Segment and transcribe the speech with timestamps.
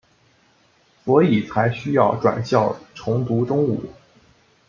[1.05, 3.83] 所以才需要转校重读中五。